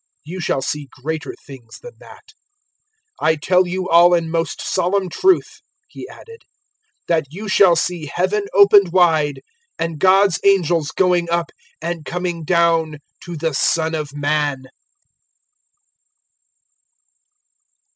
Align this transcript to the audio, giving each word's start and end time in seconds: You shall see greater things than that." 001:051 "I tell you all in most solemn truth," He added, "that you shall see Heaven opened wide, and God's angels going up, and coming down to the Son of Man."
You 0.25 0.39
shall 0.39 0.63
see 0.63 0.89
greater 1.03 1.35
things 1.45 1.77
than 1.77 1.93
that." 1.99 2.33
001:051 3.21 3.27
"I 3.29 3.35
tell 3.35 3.67
you 3.67 3.87
all 3.87 4.15
in 4.15 4.31
most 4.31 4.59
solemn 4.59 5.09
truth," 5.09 5.59
He 5.89 6.07
added, 6.09 6.41
"that 7.07 7.27
you 7.29 7.47
shall 7.47 7.75
see 7.75 8.07
Heaven 8.07 8.47
opened 8.51 8.91
wide, 8.93 9.41
and 9.77 9.99
God's 9.99 10.39
angels 10.43 10.89
going 10.89 11.29
up, 11.29 11.51
and 11.83 12.03
coming 12.03 12.43
down 12.43 12.97
to 13.25 13.37
the 13.37 13.53
Son 13.53 13.93
of 13.93 14.11
Man." 14.11 14.63